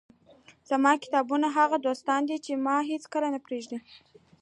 زما 0.69 0.91
کتابونه 1.03 1.47
هغه 1.57 1.77
دوستان 1.85 2.21
دي، 2.29 2.35
چي 2.45 2.53
هيڅکله 2.89 3.25
مانه 3.27 3.39
پرېږي. 3.45 3.77